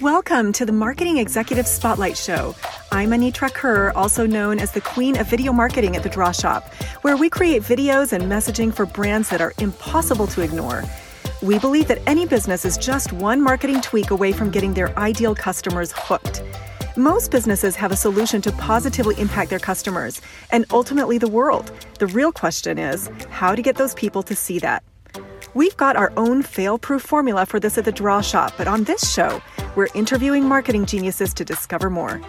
Welcome 0.00 0.54
to 0.54 0.64
the 0.64 0.72
Marketing 0.72 1.18
Executive 1.18 1.66
Spotlight 1.66 2.16
Show. 2.16 2.54
I'm 2.90 3.10
Anitra 3.10 3.52
Kerr, 3.52 3.92
also 3.94 4.24
known 4.24 4.58
as 4.58 4.72
the 4.72 4.80
Queen 4.80 5.18
of 5.18 5.28
Video 5.28 5.52
Marketing 5.52 5.94
at 5.94 6.02
the 6.02 6.08
Draw 6.08 6.32
Shop, 6.32 6.72
where 7.02 7.18
we 7.18 7.28
create 7.28 7.60
videos 7.60 8.14
and 8.14 8.24
messaging 8.24 8.72
for 8.72 8.86
brands 8.86 9.28
that 9.28 9.42
are 9.42 9.52
impossible 9.58 10.26
to 10.28 10.40
ignore. 10.40 10.84
We 11.42 11.58
believe 11.58 11.86
that 11.88 12.00
any 12.06 12.24
business 12.24 12.64
is 12.64 12.78
just 12.78 13.12
one 13.12 13.42
marketing 13.42 13.82
tweak 13.82 14.10
away 14.10 14.32
from 14.32 14.50
getting 14.50 14.72
their 14.72 14.98
ideal 14.98 15.34
customers 15.34 15.92
hooked. 15.94 16.42
Most 16.96 17.30
businesses 17.30 17.76
have 17.76 17.92
a 17.92 17.96
solution 17.96 18.40
to 18.40 18.52
positively 18.52 19.20
impact 19.20 19.50
their 19.50 19.58
customers 19.58 20.22
and 20.50 20.64
ultimately 20.70 21.18
the 21.18 21.28
world. 21.28 21.72
The 21.98 22.06
real 22.06 22.32
question 22.32 22.78
is 22.78 23.10
how 23.28 23.54
to 23.54 23.60
get 23.60 23.76
those 23.76 23.92
people 23.92 24.22
to 24.22 24.34
see 24.34 24.60
that. 24.60 24.82
We've 25.52 25.76
got 25.76 25.96
our 25.96 26.12
own 26.16 26.42
fail 26.42 26.78
proof 26.78 27.02
formula 27.02 27.44
for 27.44 27.58
this 27.58 27.76
at 27.76 27.84
the 27.84 27.90
Draw 27.90 28.20
Shop, 28.20 28.52
but 28.56 28.68
on 28.68 28.84
this 28.84 29.12
show, 29.12 29.42
we're 29.76 29.88
interviewing 29.94 30.44
marketing 30.44 30.86
geniuses 30.86 31.32
to 31.34 31.44
discover 31.44 31.90
more. 31.90 32.20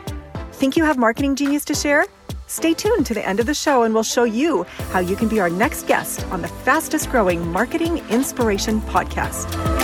Think 0.54 0.78
you 0.78 0.84
have 0.84 0.98
marketing 0.98 1.36
genius 1.36 1.66
to 1.66 1.76
share? 1.76 2.06
Stay 2.48 2.74
tuned 2.74 3.06
to 3.06 3.14
the 3.14 3.26
end 3.28 3.40
of 3.40 3.46
the 3.46 3.54
show 3.54 3.84
and 3.84 3.94
we'll 3.94 4.04
show 4.04 4.26
you 4.26 4.64
how 4.92 5.00
you 5.00 5.16
can 5.16 5.28
be 5.28 5.40
our 5.40 5.50
next 5.50 5.88
guest 5.88 6.26
on 6.28 6.42
the 6.42 6.48
fastest 6.48 7.10
growing 7.10 7.52
marketing 7.52 7.98
inspiration 8.10 8.82
podcast. 8.82 9.81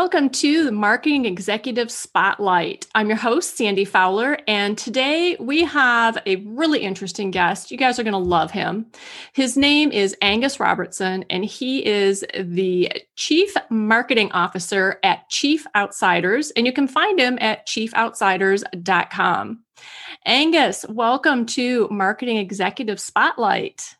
Welcome 0.00 0.30
to 0.30 0.62
the 0.62 0.70
Marketing 0.70 1.24
Executive 1.24 1.90
Spotlight. 1.90 2.86
I'm 2.94 3.08
your 3.08 3.16
host, 3.16 3.56
Sandy 3.56 3.84
Fowler, 3.84 4.38
and 4.46 4.78
today 4.78 5.36
we 5.40 5.64
have 5.64 6.16
a 6.24 6.36
really 6.36 6.82
interesting 6.82 7.32
guest. 7.32 7.72
You 7.72 7.78
guys 7.78 7.98
are 7.98 8.04
going 8.04 8.12
to 8.12 8.18
love 8.18 8.52
him. 8.52 8.86
His 9.32 9.56
name 9.56 9.90
is 9.90 10.14
Angus 10.22 10.60
Robertson, 10.60 11.24
and 11.30 11.44
he 11.44 11.84
is 11.84 12.24
the 12.38 12.92
Chief 13.16 13.52
Marketing 13.70 14.30
Officer 14.30 15.00
at 15.02 15.28
Chief 15.30 15.66
Outsiders, 15.74 16.52
and 16.52 16.64
you 16.64 16.72
can 16.72 16.86
find 16.86 17.18
him 17.18 17.36
at 17.40 17.66
chiefoutsiders.com. 17.66 19.64
Angus, 20.26 20.86
welcome 20.88 21.44
to 21.46 21.88
Marketing 21.90 22.36
Executive 22.36 23.00
Spotlight. 23.00 23.96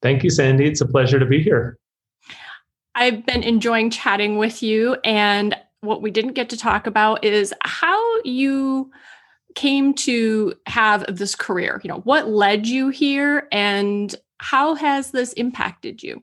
Thank 0.00 0.24
you, 0.24 0.30
Sandy. 0.30 0.64
It's 0.64 0.80
a 0.80 0.88
pleasure 0.88 1.18
to 1.18 1.26
be 1.26 1.42
here. 1.42 1.76
I've 2.94 3.26
been 3.26 3.42
enjoying 3.42 3.90
chatting 3.90 4.38
with 4.38 4.62
you. 4.62 4.96
And 5.04 5.56
what 5.80 6.02
we 6.02 6.10
didn't 6.10 6.32
get 6.32 6.50
to 6.50 6.56
talk 6.56 6.86
about 6.86 7.24
is 7.24 7.52
how 7.62 8.20
you 8.22 8.90
came 9.54 9.94
to 9.94 10.54
have 10.66 11.04
this 11.08 11.34
career. 11.34 11.80
You 11.84 11.88
know, 11.88 12.00
what 12.00 12.28
led 12.28 12.66
you 12.66 12.88
here 12.88 13.48
and 13.52 14.14
how 14.38 14.74
has 14.74 15.10
this 15.10 15.32
impacted 15.34 16.02
you? 16.02 16.22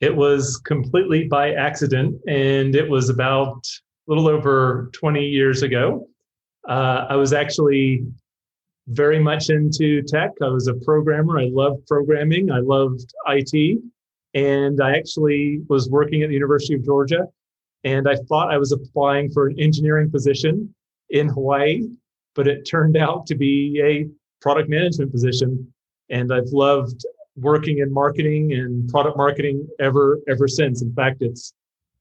It 0.00 0.16
was 0.16 0.56
completely 0.64 1.28
by 1.28 1.52
accident, 1.52 2.18
and 2.26 2.74
it 2.74 2.88
was 2.88 3.10
about 3.10 3.66
a 4.08 4.10
little 4.10 4.28
over 4.28 4.90
20 4.94 5.22
years 5.22 5.62
ago. 5.62 6.08
Uh, 6.66 7.06
I 7.10 7.16
was 7.16 7.34
actually 7.34 8.06
very 8.88 9.18
much 9.18 9.50
into 9.50 10.02
tech. 10.02 10.30
I 10.42 10.48
was 10.48 10.68
a 10.68 10.74
programmer. 10.74 11.38
I 11.38 11.50
loved 11.52 11.86
programming. 11.86 12.50
I 12.50 12.60
loved 12.60 13.12
IT. 13.28 13.82
And 14.34 14.80
I 14.80 14.96
actually 14.96 15.60
was 15.68 15.88
working 15.90 16.22
at 16.22 16.28
the 16.28 16.34
University 16.34 16.74
of 16.74 16.84
Georgia, 16.84 17.26
and 17.84 18.08
I 18.08 18.16
thought 18.28 18.52
I 18.52 18.58
was 18.58 18.72
applying 18.72 19.30
for 19.30 19.48
an 19.48 19.58
engineering 19.58 20.10
position 20.10 20.72
in 21.10 21.28
Hawaii, 21.28 21.82
but 22.34 22.46
it 22.46 22.64
turned 22.64 22.96
out 23.06 23.26
to 23.26 23.34
be 23.34 23.80
a 23.82 24.08
product 24.40 24.68
management 24.68 25.12
position. 25.12 25.72
And 26.10 26.32
I've 26.32 26.48
loved 26.48 27.04
working 27.36 27.78
in 27.78 27.92
marketing 27.92 28.52
and 28.52 28.88
product 28.88 29.16
marketing 29.16 29.66
ever 29.78 30.18
ever 30.28 30.48
since. 30.48 30.82
In 30.82 30.92
fact, 30.94 31.22
it's 31.22 31.52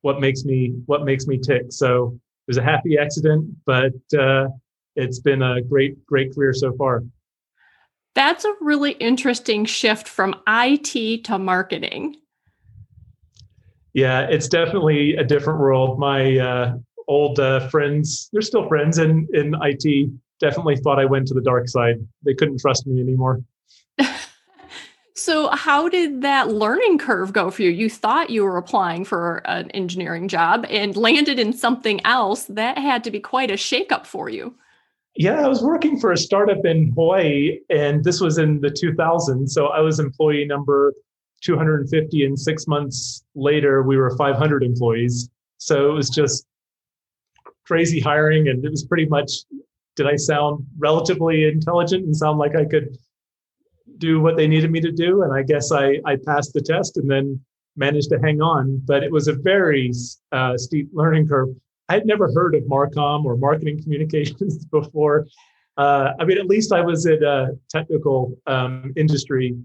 what 0.02 0.20
makes 0.20 0.44
me 0.44 0.74
what 0.86 1.04
makes 1.04 1.28
me 1.28 1.38
tick. 1.38 1.68
So 1.70 2.18
it 2.48 2.52
was 2.52 2.58
a 2.58 2.64
happy 2.64 2.98
accident, 2.98 3.48
but 3.66 3.94
uh, 4.18 4.48
it's 4.96 5.20
been 5.20 5.42
a 5.42 5.62
great 5.62 6.06
great 6.06 6.34
career 6.34 6.54
so 6.54 6.74
far. 6.74 7.04
That's 8.16 8.46
a 8.46 8.54
really 8.60 8.92
interesting 8.94 9.66
shift 9.66 10.08
from 10.08 10.36
IT 10.48 11.24
to 11.26 11.38
marketing. 11.38 12.18
Yeah, 13.94 14.22
it's 14.22 14.48
definitely 14.48 15.16
a 15.16 15.24
different 15.24 15.60
world. 15.60 16.00
My 16.00 16.38
uh, 16.38 16.78
old 17.08 17.40
uh, 17.40 17.68
friends, 17.70 18.30
they're 18.32 18.42
still 18.42 18.68
friends 18.68 18.98
in, 18.98 19.28
in 19.34 19.56
IT, 19.62 20.12
definitely 20.40 20.78
thought 20.78 21.00
I 21.00 21.06
went 21.06 21.28
to 21.28 21.34
the 21.34 21.42
dark 21.42 21.68
side. 21.68 21.96
They 22.24 22.34
couldn't 22.34 22.60
trust 22.60 22.88
me 22.88 23.02
anymore. 23.02 23.42
so, 25.16 25.50
how 25.50 25.90
did 25.90 26.22
that 26.22 26.50
learning 26.50 26.98
curve 26.98 27.34
go 27.34 27.52
for 27.52 27.64
you? 27.64 27.70
You 27.70 27.90
thought 27.90 28.30
you 28.30 28.44
were 28.44 28.58
applying 28.58 29.06
for 29.06 29.42
an 29.46 29.70
engineering 29.72 30.28
job 30.28 30.66
and 30.70 30.96
landed 30.96 31.40
in 31.40 31.52
something 31.52 32.00
else. 32.06 32.46
That 32.46 32.78
had 32.78 33.04
to 33.04 33.12
be 33.12 33.20
quite 33.20 33.52
a 33.52 33.56
shakeup 33.56 34.06
for 34.06 34.30
you. 34.30 34.56
Yeah, 35.16 35.44
I 35.44 35.48
was 35.48 35.62
working 35.62 36.00
for 36.00 36.12
a 36.12 36.18
startup 36.18 36.66
in 36.66 36.92
Hawaii, 36.94 37.60
and 37.70 38.04
this 38.04 38.22
was 38.22 38.38
in 38.38 38.62
the 38.62 38.70
2000s. 38.70 39.50
So 39.50 39.68
I 39.68 39.82
was 39.82 40.00
employee 40.00 40.46
number 40.46 40.94
250 41.42 42.26
and 42.26 42.40
six 42.40 42.68
months 42.68 43.24
later 43.36 43.84
we 43.84 43.98
were 43.98 44.16
500 44.16 44.64
employees. 44.64 45.30
So 45.58 45.90
it 45.90 45.94
was 45.94 46.10
just 46.10 46.46
crazy 47.66 48.00
hiring 48.00 48.50
and 48.50 48.64
it 48.66 48.72
was 48.72 48.84
pretty 48.84 49.06
much 49.06 49.32
did 49.96 50.08
i 50.08 50.16
sound 50.16 50.66
relatively 50.80 51.44
intelligent 51.44 52.04
and 52.04 52.18
sound 52.18 52.40
like 52.40 52.56
i 52.56 52.66
could 52.66 52.98
do 54.00 54.20
what 54.20 54.36
they 54.38 54.48
needed 54.48 54.72
me 54.72 54.82
to 54.82 54.92
do? 54.92 55.22
And 55.22 55.32
i 55.32 55.44
guess 55.44 55.72
i 55.72 56.00
i 56.06 56.16
passed 56.26 56.54
the 56.54 56.62
test 56.62 56.98
and 56.98 57.10
then 57.10 57.40
managed 57.80 58.10
to 58.10 58.20
hang 58.20 58.42
on. 58.42 58.82
But 58.86 59.04
it 59.04 59.12
was 59.12 59.28
a 59.28 59.34
very 59.34 59.92
uh, 60.32 60.58
steep 60.58 60.90
learning 60.94 61.28
curve 61.28 61.50
i 61.90 61.94
had 61.94 62.06
never 62.06 62.32
heard 62.32 62.56
of 62.56 62.64
marcom 62.64 63.26
or 63.26 63.36
marketing 63.36 63.82
communications 63.84 64.66
before 64.66 65.28
uh, 65.78 66.14
i 66.20 66.26
mean 66.26 66.38
at 66.38 66.46
least 66.48 66.72
i 66.72 66.82
was 66.82 67.06
in 67.06 67.24
a 67.24 67.50
technical 67.70 68.38
um, 68.48 68.94
industry 68.96 69.58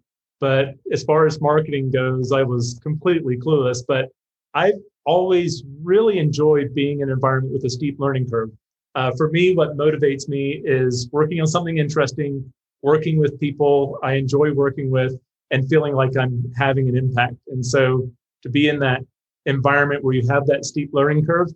but 0.44 0.74
as 0.92 1.02
far 1.04 1.26
as 1.26 1.40
marketing 1.40 1.90
goes, 1.90 2.30
I 2.30 2.42
was 2.42 2.78
completely 2.82 3.38
clueless. 3.38 3.82
But 3.86 4.10
I've 4.52 4.78
always 5.06 5.64
really 5.82 6.18
enjoyed 6.18 6.74
being 6.74 7.00
in 7.00 7.08
an 7.08 7.14
environment 7.14 7.54
with 7.54 7.64
a 7.64 7.70
steep 7.70 7.98
learning 7.98 8.28
curve. 8.28 8.50
Uh, 8.94 9.10
for 9.16 9.30
me, 9.30 9.54
what 9.54 9.78
motivates 9.78 10.28
me 10.28 10.60
is 10.64 11.08
working 11.12 11.40
on 11.40 11.46
something 11.46 11.78
interesting, 11.78 12.52
working 12.82 13.16
with 13.16 13.40
people 13.40 13.98
I 14.02 14.14
enjoy 14.14 14.52
working 14.52 14.90
with, 14.90 15.18
and 15.50 15.66
feeling 15.68 15.94
like 15.94 16.14
I'm 16.14 16.52
having 16.56 16.90
an 16.90 16.96
impact. 16.98 17.36
And 17.48 17.64
so 17.64 18.10
to 18.42 18.50
be 18.50 18.68
in 18.68 18.78
that 18.80 19.00
environment 19.46 20.04
where 20.04 20.14
you 20.14 20.28
have 20.28 20.46
that 20.46 20.66
steep 20.66 20.90
learning 20.92 21.24
curve 21.24 21.48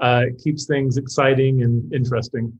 uh, 0.00 0.24
keeps 0.42 0.66
things 0.66 0.96
exciting 0.96 1.62
and 1.62 1.92
interesting. 1.92 2.58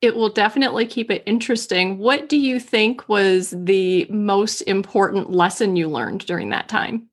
It 0.00 0.16
will 0.16 0.30
definitely 0.30 0.86
keep 0.86 1.10
it 1.10 1.22
interesting. 1.26 1.98
What 1.98 2.28
do 2.28 2.38
you 2.38 2.58
think 2.58 3.08
was 3.08 3.54
the 3.56 4.06
most 4.08 4.62
important 4.62 5.30
lesson 5.30 5.76
you 5.76 5.88
learned 5.88 6.24
during 6.26 6.48
that 6.50 6.68
time? 6.68 7.08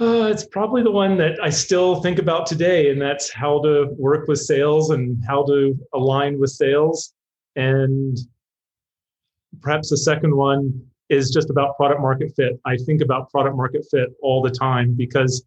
Uh, 0.00 0.30
it's 0.30 0.46
probably 0.46 0.82
the 0.82 0.90
one 0.90 1.18
that 1.18 1.38
I 1.42 1.50
still 1.50 2.00
think 2.00 2.20
about 2.20 2.46
today, 2.46 2.90
and 2.90 3.02
that's 3.02 3.32
how 3.32 3.60
to 3.62 3.88
work 3.98 4.28
with 4.28 4.38
sales 4.38 4.90
and 4.90 5.22
how 5.26 5.44
to 5.46 5.76
align 5.92 6.38
with 6.38 6.50
sales. 6.50 7.12
And 7.56 8.16
perhaps 9.60 9.90
the 9.90 9.96
second 9.96 10.34
one 10.34 10.80
is 11.08 11.30
just 11.30 11.50
about 11.50 11.76
product 11.76 12.00
market 12.00 12.32
fit. 12.36 12.60
I 12.64 12.76
think 12.76 13.02
about 13.02 13.30
product 13.30 13.56
market 13.56 13.84
fit 13.90 14.10
all 14.22 14.40
the 14.40 14.50
time 14.50 14.94
because 14.94 15.44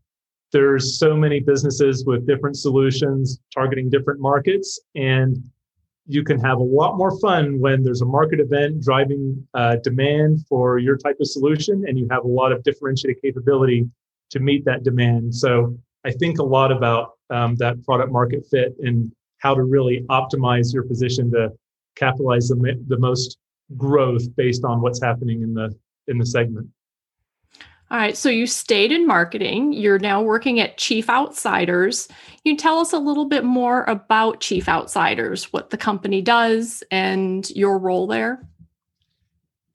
there's 0.51 1.00
so 1.00 1.16
many 1.16 1.39
businesses 1.39 2.06
with 2.06 2.28
different 2.28 2.57
solutions 2.57 3.39
targeting 3.53 3.89
different 3.89 4.19
markets 4.19 4.79
and 4.95 5.38
you 6.07 6.24
can 6.24 6.39
have 6.39 6.57
a 6.57 6.63
lot 6.63 6.98
more 6.98 7.18
fun 7.19 7.59
when 7.59 7.83
there's 7.83 8.01
a 8.01 8.06
market 8.06 8.39
event 8.39 8.81
driving 8.83 9.48
uh, 9.53 9.77
demand 9.77 10.45
for 10.50 10.77
your 10.77 10.98
type 10.98 11.15
of 11.19 11.27
solution 11.27 11.86
and 11.88 11.98
you 11.98 12.07
have 12.09 12.25
a 12.25 12.27
lot 12.27 12.51
of 12.51 12.63
differentiated 12.63 13.21
capability 13.21 13.88
to 14.30 14.39
meet 14.39 14.65
that 14.65 14.83
demand. 14.83 15.33
So 15.33 15.77
i 16.06 16.12
think 16.12 16.39
a 16.39 16.44
lot 16.44 16.71
about 16.71 17.12
um, 17.30 17.56
that 17.57 17.83
product 17.83 18.12
market 18.12 18.45
fit 18.50 18.75
and 18.80 19.12
how 19.38 19.53
to 19.56 19.63
really 19.63 20.06
optimize 20.09 20.74
your 20.74 20.83
position 20.83 21.31
to 21.31 21.51
capitalize 21.95 22.48
the, 22.48 22.83
the 22.88 22.98
most 22.98 23.38
growth 23.77 24.24
based 24.36 24.63
on 24.63 24.81
what's 24.81 25.01
happening 25.01 25.42
in 25.42 25.53
the 25.53 25.74
in 26.07 26.18
the 26.18 26.25
segment 26.25 26.68
all 27.91 27.97
right. 27.97 28.15
So 28.15 28.29
you 28.29 28.47
stayed 28.47 28.93
in 28.93 29.05
marketing. 29.05 29.73
You're 29.73 29.99
now 29.99 30.21
working 30.21 30.61
at 30.61 30.77
Chief 30.77 31.09
Outsiders. 31.09 32.07
Can 32.07 32.39
you 32.45 32.55
tell 32.55 32.79
us 32.79 32.93
a 32.93 32.97
little 32.97 33.25
bit 33.25 33.43
more 33.43 33.83
about 33.83 34.39
Chief 34.39 34.69
Outsiders, 34.69 35.51
what 35.51 35.71
the 35.71 35.77
company 35.77 36.21
does, 36.21 36.83
and 36.89 37.49
your 37.49 37.77
role 37.77 38.07
there? 38.07 38.47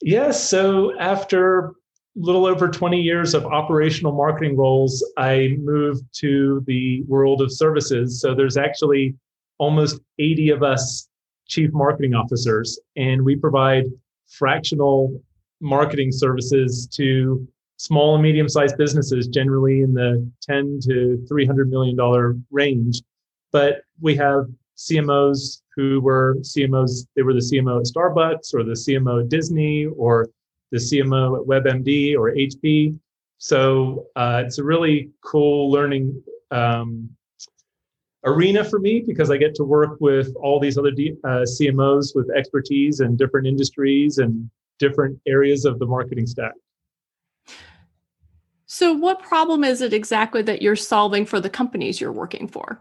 Yes. 0.00 0.48
So 0.48 0.98
after 0.98 1.58
a 1.58 1.72
little 2.14 2.46
over 2.46 2.68
20 2.68 2.98
years 2.98 3.34
of 3.34 3.44
operational 3.44 4.12
marketing 4.12 4.56
roles, 4.56 5.04
I 5.18 5.58
moved 5.60 6.04
to 6.20 6.64
the 6.66 7.02
world 7.02 7.42
of 7.42 7.52
services. 7.52 8.18
So 8.22 8.34
there's 8.34 8.56
actually 8.56 9.14
almost 9.58 10.00
80 10.18 10.50
of 10.50 10.62
us 10.62 11.06
chief 11.48 11.70
marketing 11.74 12.14
officers, 12.14 12.80
and 12.96 13.22
we 13.22 13.36
provide 13.36 13.84
fractional 14.26 15.22
marketing 15.60 16.12
services 16.12 16.86
to 16.94 17.46
small 17.76 18.14
and 18.14 18.22
medium 18.22 18.48
sized 18.48 18.76
businesses, 18.76 19.28
generally 19.28 19.82
in 19.82 19.92
the 19.92 20.28
10 20.42 20.80
to 20.84 21.24
300 21.28 21.70
million 21.70 21.96
dollar 21.96 22.36
range. 22.50 23.02
But 23.52 23.82
we 24.00 24.14
have 24.16 24.46
CMOs 24.76 25.62
who 25.74 26.00
were 26.00 26.36
CMOs, 26.40 27.06
they 27.14 27.22
were 27.22 27.34
the 27.34 27.40
CMO 27.40 27.80
at 27.80 27.86
Starbucks 27.86 28.54
or 28.54 28.62
the 28.62 28.72
CMO 28.72 29.22
at 29.22 29.28
Disney 29.28 29.86
or 29.86 30.28
the 30.70 30.78
CMO 30.78 31.40
at 31.40 31.46
WebMD 31.46 32.16
or 32.16 32.32
HP. 32.32 32.98
So 33.38 34.06
uh, 34.16 34.42
it's 34.46 34.58
a 34.58 34.64
really 34.64 35.10
cool 35.22 35.70
learning 35.70 36.22
um, 36.50 37.10
arena 38.24 38.64
for 38.64 38.78
me 38.78 39.02
because 39.06 39.30
I 39.30 39.36
get 39.36 39.54
to 39.56 39.64
work 39.64 39.98
with 40.00 40.34
all 40.36 40.58
these 40.58 40.78
other 40.78 40.90
D, 40.90 41.16
uh, 41.24 41.44
CMOs 41.44 42.14
with 42.14 42.30
expertise 42.30 43.00
in 43.00 43.16
different 43.16 43.46
industries 43.46 44.18
and 44.18 44.50
different 44.78 45.18
areas 45.26 45.64
of 45.64 45.78
the 45.78 45.86
marketing 45.86 46.26
stack. 46.26 46.52
So, 48.66 48.92
what 48.92 49.22
problem 49.22 49.64
is 49.64 49.80
it 49.80 49.92
exactly 49.92 50.42
that 50.42 50.60
you're 50.60 50.76
solving 50.76 51.24
for 51.24 51.40
the 51.40 51.48
companies 51.48 52.00
you're 52.00 52.12
working 52.12 52.48
for? 52.48 52.80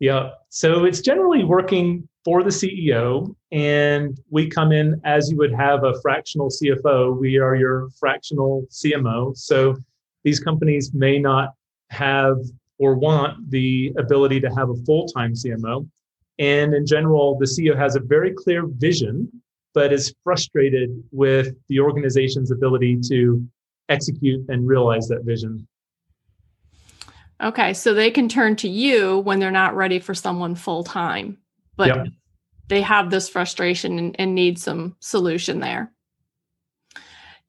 Yeah, 0.00 0.30
so 0.48 0.84
it's 0.84 1.00
generally 1.00 1.44
working 1.44 2.08
for 2.24 2.42
the 2.42 2.50
CEO, 2.50 3.34
and 3.52 4.18
we 4.30 4.48
come 4.48 4.72
in 4.72 5.00
as 5.04 5.30
you 5.30 5.36
would 5.36 5.52
have 5.52 5.84
a 5.84 6.00
fractional 6.00 6.48
CFO. 6.48 7.16
We 7.18 7.38
are 7.38 7.54
your 7.54 7.88
fractional 8.00 8.66
CMO. 8.70 9.36
So, 9.36 9.76
these 10.24 10.40
companies 10.40 10.92
may 10.94 11.18
not 11.18 11.50
have 11.90 12.38
or 12.78 12.94
want 12.94 13.50
the 13.50 13.92
ability 13.98 14.40
to 14.40 14.48
have 14.48 14.70
a 14.70 14.76
full 14.86 15.06
time 15.06 15.34
CMO. 15.34 15.86
And 16.38 16.74
in 16.74 16.86
general, 16.86 17.38
the 17.38 17.44
CEO 17.44 17.76
has 17.76 17.94
a 17.94 18.00
very 18.00 18.32
clear 18.32 18.66
vision, 18.66 19.30
but 19.74 19.92
is 19.92 20.14
frustrated 20.24 20.90
with 21.12 21.54
the 21.68 21.78
organization's 21.78 22.50
ability 22.50 22.98
to 23.08 23.46
execute 23.88 24.44
and 24.48 24.66
realize 24.66 25.08
that 25.08 25.24
vision. 25.24 25.66
Okay, 27.42 27.74
so 27.74 27.92
they 27.92 28.10
can 28.10 28.28
turn 28.28 28.54
to 28.56 28.68
you 28.68 29.18
when 29.20 29.40
they're 29.40 29.50
not 29.50 29.74
ready 29.74 29.98
for 29.98 30.14
someone 30.14 30.54
full 30.54 30.84
time, 30.84 31.38
but 31.76 31.88
yep. 31.88 32.06
they 32.68 32.80
have 32.82 33.10
this 33.10 33.28
frustration 33.28 33.98
and, 33.98 34.16
and, 34.18 34.34
need 34.34 34.58
some 34.60 34.94
solution 35.00 35.58
there. 35.58 35.92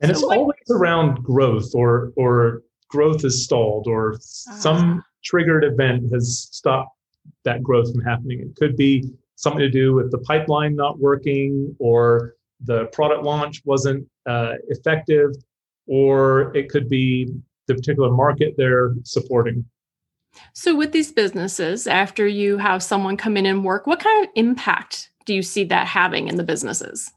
And 0.01 0.09
so 0.09 0.11
it's 0.11 0.25
what, 0.25 0.37
always 0.37 0.55
around 0.71 1.23
growth 1.23 1.75
or 1.75 2.11
or 2.17 2.63
growth 2.89 3.23
is 3.23 3.43
stalled 3.43 3.87
or 3.87 4.15
uh, 4.15 4.17
some 4.17 5.03
triggered 5.23 5.63
event 5.63 6.11
has 6.11 6.49
stopped 6.51 6.97
that 7.43 7.61
growth 7.61 7.91
from 7.91 8.03
happening. 8.03 8.39
It 8.39 8.55
could 8.55 8.75
be 8.75 9.11
something 9.35 9.59
to 9.59 9.69
do 9.69 9.93
with 9.93 10.11
the 10.11 10.19
pipeline 10.19 10.75
not 10.75 10.99
working 10.99 11.75
or 11.79 12.35
the 12.61 12.85
product 12.87 13.23
launch 13.23 13.61
wasn't 13.65 14.07
uh, 14.25 14.53
effective, 14.69 15.31
or 15.87 16.55
it 16.55 16.69
could 16.69 16.89
be 16.89 17.33
the 17.67 17.75
particular 17.75 18.11
market 18.11 18.55
they're 18.57 18.93
supporting. 19.03 19.65
So, 20.53 20.75
with 20.75 20.91
these 20.91 21.11
businesses, 21.11 21.85
after 21.87 22.27
you 22.27 22.57
have 22.57 22.81
someone 22.81 23.17
come 23.17 23.37
in 23.37 23.45
and 23.45 23.63
work, 23.63 23.85
what 23.85 23.99
kind 23.99 24.25
of 24.25 24.31
impact 24.35 25.11
do 25.25 25.33
you 25.33 25.43
see 25.43 25.63
that 25.65 25.87
having 25.87 26.27
in 26.27 26.35
the 26.35 26.43
businesses? 26.43 27.11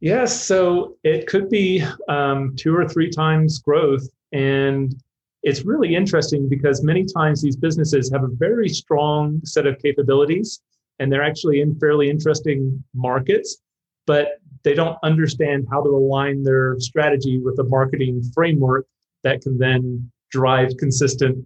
Yes, 0.00 0.44
so 0.44 0.96
it 1.02 1.26
could 1.26 1.48
be 1.48 1.84
um, 2.08 2.54
two 2.56 2.74
or 2.74 2.86
three 2.86 3.10
times 3.10 3.58
growth. 3.58 4.06
And 4.32 4.94
it's 5.42 5.64
really 5.64 5.94
interesting 5.94 6.48
because 6.48 6.82
many 6.82 7.04
times 7.04 7.42
these 7.42 7.56
businesses 7.56 8.10
have 8.12 8.22
a 8.22 8.28
very 8.28 8.68
strong 8.68 9.40
set 9.44 9.66
of 9.66 9.78
capabilities 9.80 10.60
and 10.98 11.12
they're 11.12 11.22
actually 11.22 11.60
in 11.60 11.78
fairly 11.78 12.10
interesting 12.10 12.82
markets, 12.94 13.58
but 14.06 14.40
they 14.64 14.74
don't 14.74 14.98
understand 15.02 15.66
how 15.70 15.82
to 15.82 15.88
align 15.88 16.42
their 16.42 16.76
strategy 16.78 17.38
with 17.38 17.58
a 17.58 17.64
marketing 17.64 18.22
framework 18.34 18.86
that 19.24 19.40
can 19.40 19.58
then 19.58 20.10
drive 20.30 20.76
consistent 20.78 21.44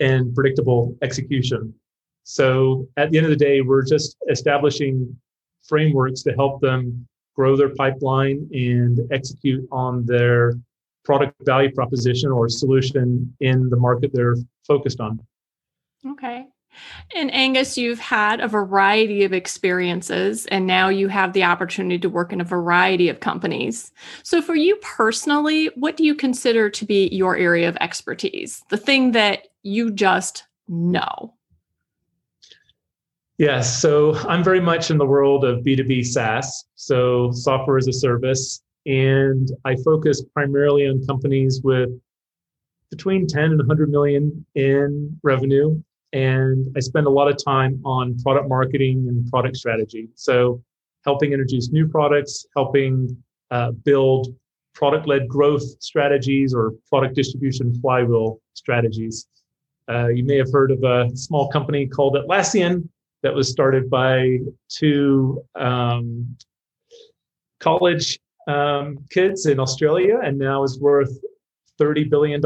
and 0.00 0.34
predictable 0.34 0.96
execution. 1.02 1.72
So 2.24 2.88
at 2.96 3.10
the 3.10 3.18
end 3.18 3.26
of 3.26 3.30
the 3.30 3.44
day, 3.44 3.60
we're 3.60 3.84
just 3.84 4.16
establishing 4.30 5.14
frameworks 5.62 6.22
to 6.22 6.32
help 6.32 6.60
them 6.60 7.06
grow 7.34 7.56
their 7.56 7.74
pipeline 7.74 8.48
and 8.52 9.00
execute 9.12 9.66
on 9.70 10.06
their 10.06 10.54
product 11.04 11.34
value 11.44 11.70
proposition 11.72 12.30
or 12.30 12.48
solution 12.48 13.34
in 13.40 13.68
the 13.68 13.76
market 13.76 14.10
they're 14.12 14.36
focused 14.66 15.00
on. 15.00 15.20
Okay. 16.06 16.46
And 17.14 17.32
Angus, 17.32 17.76
you've 17.76 17.98
had 17.98 18.40
a 18.40 18.48
variety 18.48 19.24
of 19.24 19.32
experiences, 19.32 20.46
and 20.46 20.66
now 20.66 20.88
you 20.88 21.08
have 21.08 21.32
the 21.32 21.44
opportunity 21.44 21.98
to 21.98 22.08
work 22.08 22.32
in 22.32 22.40
a 22.40 22.44
variety 22.44 23.08
of 23.08 23.20
companies. 23.20 23.92
So, 24.22 24.40
for 24.42 24.54
you 24.54 24.76
personally, 24.76 25.70
what 25.74 25.96
do 25.96 26.04
you 26.04 26.14
consider 26.14 26.70
to 26.70 26.84
be 26.84 27.08
your 27.08 27.36
area 27.36 27.68
of 27.68 27.76
expertise? 27.80 28.62
The 28.70 28.76
thing 28.76 29.12
that 29.12 29.48
you 29.62 29.90
just 29.90 30.44
know? 30.68 31.34
Yes. 33.38 33.80
So, 33.80 34.16
I'm 34.28 34.44
very 34.44 34.60
much 34.60 34.90
in 34.90 34.98
the 34.98 35.06
world 35.06 35.44
of 35.44 35.64
B2B 35.64 36.06
SaaS, 36.06 36.64
so 36.74 37.30
software 37.32 37.78
as 37.78 37.88
a 37.88 37.92
service. 37.92 38.62
And 38.86 39.50
I 39.64 39.76
focus 39.76 40.22
primarily 40.34 40.86
on 40.86 41.06
companies 41.06 41.62
with 41.62 41.88
between 42.90 43.26
10 43.26 43.44
and 43.44 43.58
100 43.58 43.90
million 43.90 44.44
in 44.54 45.18
revenue. 45.22 45.82
And 46.14 46.72
I 46.76 46.80
spend 46.80 47.06
a 47.06 47.10
lot 47.10 47.28
of 47.28 47.36
time 47.44 47.80
on 47.84 48.16
product 48.20 48.48
marketing 48.48 49.06
and 49.08 49.28
product 49.30 49.56
strategy. 49.56 50.08
So, 50.14 50.62
helping 51.04 51.32
introduce 51.32 51.70
new 51.70 51.86
products, 51.86 52.46
helping 52.56 53.14
uh, 53.50 53.72
build 53.72 54.28
product 54.74 55.06
led 55.06 55.28
growth 55.28 55.62
strategies 55.80 56.54
or 56.54 56.72
product 56.88 57.14
distribution 57.14 57.74
flywheel 57.80 58.40
strategies. 58.54 59.26
Uh, 59.88 60.08
you 60.08 60.24
may 60.24 60.36
have 60.36 60.50
heard 60.50 60.70
of 60.70 60.82
a 60.82 61.14
small 61.14 61.48
company 61.50 61.86
called 61.86 62.14
Atlassian 62.14 62.88
that 63.22 63.34
was 63.34 63.50
started 63.50 63.90
by 63.90 64.38
two 64.68 65.42
um, 65.56 66.36
college 67.60 68.18
um, 68.46 68.98
kids 69.10 69.46
in 69.46 69.58
Australia 69.58 70.20
and 70.22 70.38
now 70.38 70.62
is 70.62 70.78
worth 70.78 71.12
$30 71.80 72.10
billion. 72.10 72.40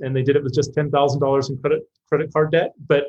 And 0.00 0.14
they 0.14 0.22
did 0.22 0.36
it 0.36 0.42
with 0.42 0.54
just 0.54 0.74
$10,000 0.74 1.50
in 1.50 1.58
credit, 1.58 1.82
credit 2.08 2.32
card 2.32 2.52
debt. 2.52 2.72
But 2.86 3.04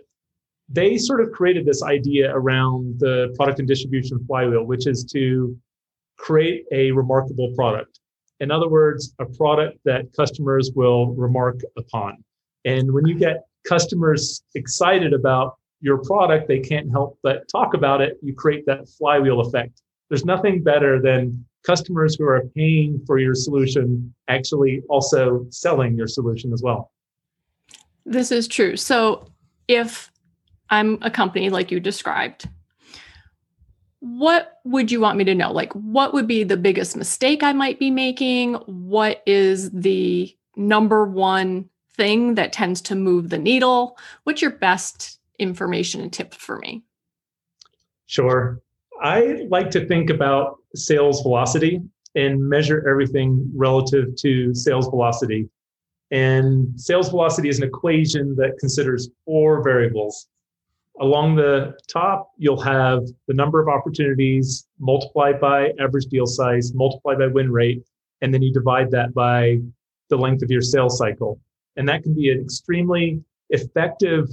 they 0.69 0.97
sort 0.97 1.21
of 1.21 1.31
created 1.31 1.65
this 1.65 1.83
idea 1.83 2.33
around 2.33 2.99
the 2.99 3.33
product 3.35 3.59
and 3.59 3.67
distribution 3.67 4.23
flywheel, 4.25 4.63
which 4.63 4.87
is 4.87 5.03
to 5.13 5.57
create 6.17 6.65
a 6.71 6.91
remarkable 6.91 7.53
product. 7.55 7.99
In 8.39 8.51
other 8.51 8.69
words, 8.69 9.13
a 9.19 9.25
product 9.25 9.79
that 9.85 10.05
customers 10.15 10.71
will 10.75 11.13
remark 11.13 11.59
upon. 11.77 12.23
And 12.65 12.91
when 12.93 13.05
you 13.05 13.15
get 13.15 13.43
customers 13.67 14.43
excited 14.55 15.13
about 15.13 15.57
your 15.79 15.97
product, 15.97 16.47
they 16.47 16.59
can't 16.59 16.89
help 16.89 17.19
but 17.23 17.47
talk 17.51 17.73
about 17.73 18.01
it. 18.01 18.17
You 18.21 18.33
create 18.33 18.65
that 18.67 18.87
flywheel 18.97 19.41
effect. 19.41 19.81
There's 20.11 20.25
nothing 20.25 20.61
better 20.61 21.01
than 21.01 21.45
customers 21.63 22.17
who 22.17 22.25
are 22.25 22.41
paying 22.53 23.01
for 23.07 23.17
your 23.17 23.33
solution 23.33 24.13
actually 24.27 24.81
also 24.89 25.45
selling 25.51 25.95
your 25.95 26.07
solution 26.07 26.51
as 26.51 26.61
well. 26.61 26.91
This 28.05 28.29
is 28.29 28.45
true. 28.45 28.75
So 28.75 29.31
if 29.69 30.11
I'm 30.69 30.97
a 31.01 31.09
company 31.09 31.49
like 31.49 31.71
you 31.71 31.79
described, 31.79 32.49
what 34.01 34.59
would 34.65 34.91
you 34.91 34.99
want 34.99 35.17
me 35.17 35.23
to 35.23 35.33
know? 35.33 35.53
Like, 35.53 35.71
what 35.71 36.13
would 36.13 36.27
be 36.27 36.43
the 36.43 36.57
biggest 36.57 36.97
mistake 36.97 37.41
I 37.41 37.53
might 37.53 37.79
be 37.79 37.89
making? 37.89 38.55
What 38.65 39.23
is 39.25 39.71
the 39.71 40.35
number 40.57 41.05
one 41.05 41.69
thing 41.95 42.35
that 42.35 42.51
tends 42.51 42.81
to 42.81 42.95
move 42.95 43.29
the 43.29 43.37
needle? 43.37 43.97
What's 44.25 44.41
your 44.41 44.51
best 44.51 45.19
information 45.39 46.01
and 46.01 46.11
tip 46.11 46.33
for 46.33 46.59
me? 46.59 46.83
Sure. 48.07 48.61
I 49.01 49.45
like 49.49 49.71
to 49.71 49.85
think 49.87 50.11
about 50.11 50.57
sales 50.75 51.23
velocity 51.23 51.81
and 52.15 52.39
measure 52.39 52.87
everything 52.87 53.49
relative 53.55 54.15
to 54.17 54.53
sales 54.53 54.87
velocity. 54.89 55.49
And 56.11 56.79
sales 56.79 57.09
velocity 57.09 57.49
is 57.49 57.57
an 57.57 57.67
equation 57.67 58.35
that 58.35 58.59
considers 58.59 59.09
four 59.25 59.63
variables. 59.63 60.27
Along 60.99 61.35
the 61.35 61.73
top, 61.91 62.29
you'll 62.37 62.61
have 62.61 63.01
the 63.27 63.33
number 63.33 63.59
of 63.59 63.69
opportunities 63.69 64.67
multiplied 64.79 65.39
by 65.39 65.71
average 65.79 66.05
deal 66.05 66.27
size, 66.27 66.71
multiplied 66.75 67.17
by 67.17 67.27
win 67.27 67.51
rate, 67.51 67.81
and 68.21 68.31
then 68.31 68.43
you 68.43 68.53
divide 68.53 68.91
that 68.91 69.15
by 69.15 69.57
the 70.09 70.17
length 70.17 70.43
of 70.43 70.51
your 70.51 70.61
sales 70.61 70.99
cycle. 70.99 71.39
And 71.75 71.89
that 71.89 72.03
can 72.03 72.13
be 72.13 72.29
an 72.29 72.39
extremely 72.39 73.23
effective 73.49 74.27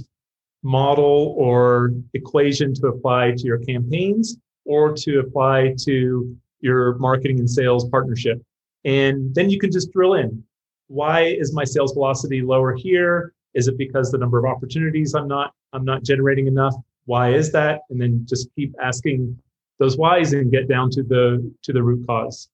model 0.61 1.33
or 1.37 1.91
equation 2.13 2.73
to 2.75 2.87
apply 2.87 3.31
to 3.31 3.43
your 3.43 3.59
campaigns 3.59 4.37
or 4.69 4.93
to 4.93 5.19
apply 5.19 5.75
to 5.85 6.37
your 6.61 6.97
marketing 6.99 7.39
and 7.39 7.49
sales 7.49 7.89
partnership. 7.89 8.41
And 8.85 9.33
then 9.35 9.49
you 9.49 9.59
can 9.59 9.71
just 9.71 9.91
drill 9.91 10.13
in. 10.13 10.43
Why 10.87 11.23
is 11.23 11.53
my 11.53 11.63
sales 11.63 11.93
velocity 11.93 12.41
lower 12.41 12.73
here? 12.75 13.33
Is 13.53 13.67
it 13.67 13.77
because 13.77 14.11
the 14.11 14.17
number 14.17 14.37
of 14.37 14.45
opportunities 14.45 15.13
I'm 15.13 15.27
not 15.27 15.53
I'm 15.73 15.85
not 15.85 16.03
generating 16.03 16.47
enough? 16.47 16.75
why 17.09 17.33
is 17.33 17.51
that? 17.51 17.81
And 17.89 17.99
then 17.99 18.23
just 18.29 18.53
keep 18.55 18.75
asking 18.79 19.35
those 19.79 19.97
whys 19.97 20.31
and 20.33 20.51
get 20.51 20.67
down 20.67 20.91
to 20.91 21.01
the 21.01 21.51
to 21.63 21.73
the 21.73 21.81
root 21.81 22.05
cause. 22.05 22.49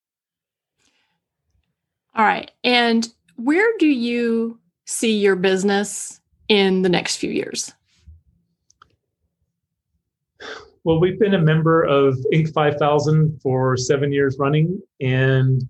All 2.15 2.23
right. 2.23 2.49
And 2.63 3.13
where 3.35 3.69
do 3.79 3.87
you 3.87 4.57
see 4.85 5.17
your 5.17 5.35
business 5.35 6.21
in 6.47 6.83
the 6.83 6.89
next 6.89 7.17
few 7.17 7.31
years? 7.31 7.73
Well, 10.85 10.99
we've 10.99 11.17
been 11.17 11.33
a 11.33 11.41
member 11.41 11.83
of 11.83 12.15
Inc. 12.31 12.53
5000 12.53 13.41
for 13.41 13.75
seven 13.75 14.13
years 14.13 14.37
running, 14.37 14.79
and 15.01 15.67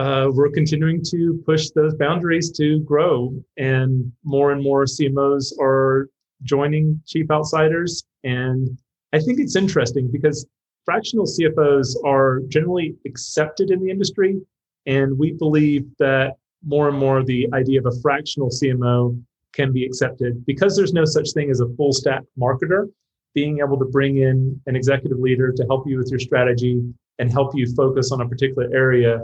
uh, 0.00 0.30
we're 0.32 0.50
continuing 0.50 1.00
to 1.10 1.40
push 1.46 1.70
those 1.76 1.94
boundaries 1.94 2.50
to 2.56 2.80
grow. 2.80 3.32
And 3.56 4.10
more 4.24 4.50
and 4.50 4.60
more 4.60 4.84
CMOs 4.84 5.52
are 5.60 6.08
joining 6.42 7.00
Chief 7.06 7.30
Outsiders. 7.30 8.02
And 8.24 8.76
I 9.12 9.20
think 9.20 9.38
it's 9.38 9.54
interesting 9.54 10.10
because 10.10 10.44
fractional 10.84 11.26
CFOs 11.26 11.94
are 12.04 12.40
generally 12.48 12.96
accepted 13.06 13.70
in 13.70 13.80
the 13.80 13.92
industry. 13.92 14.40
And 14.86 15.16
we 15.16 15.34
believe 15.34 15.86
that 16.00 16.34
more 16.64 16.88
and 16.88 16.98
more 16.98 17.22
the 17.22 17.46
idea 17.52 17.78
of 17.78 17.86
a 17.86 18.00
fractional 18.02 18.50
CMO 18.50 19.22
can 19.52 19.72
be 19.72 19.84
accepted 19.84 20.44
because 20.46 20.76
there's 20.76 20.92
no 20.92 21.04
such 21.04 21.30
thing 21.30 21.48
as 21.48 21.60
a 21.60 21.68
full 21.76 21.92
stack 21.92 22.24
marketer 22.36 22.88
being 23.34 23.58
able 23.58 23.78
to 23.78 23.84
bring 23.84 24.18
in 24.18 24.60
an 24.66 24.76
executive 24.76 25.18
leader 25.18 25.52
to 25.52 25.64
help 25.64 25.86
you 25.86 25.98
with 25.98 26.10
your 26.10 26.18
strategy 26.18 26.82
and 27.18 27.32
help 27.32 27.52
you 27.54 27.72
focus 27.74 28.12
on 28.12 28.20
a 28.20 28.28
particular 28.28 28.68
area 28.74 29.20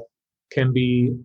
can 0.53 0.73
be 0.73 1.17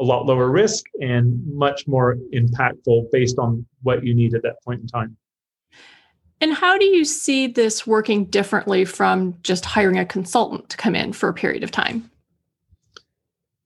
a 0.00 0.04
lot 0.04 0.26
lower 0.26 0.50
risk 0.50 0.84
and 1.00 1.40
much 1.46 1.86
more 1.86 2.16
impactful 2.32 3.10
based 3.12 3.38
on 3.38 3.64
what 3.82 4.04
you 4.04 4.14
need 4.14 4.34
at 4.34 4.42
that 4.42 4.56
point 4.64 4.80
in 4.80 4.86
time. 4.86 5.16
And 6.40 6.52
how 6.52 6.76
do 6.76 6.84
you 6.84 7.04
see 7.04 7.46
this 7.46 7.86
working 7.86 8.26
differently 8.26 8.84
from 8.84 9.36
just 9.42 9.64
hiring 9.64 9.98
a 9.98 10.04
consultant 10.04 10.68
to 10.70 10.76
come 10.76 10.94
in 10.94 11.12
for 11.12 11.28
a 11.28 11.34
period 11.34 11.62
of 11.62 11.70
time? 11.70 12.10